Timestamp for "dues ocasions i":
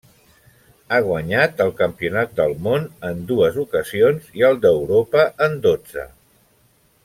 3.33-4.47